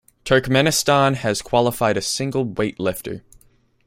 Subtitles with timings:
[0.25, 3.21] Turkmenistan has qualified a single weightlifter.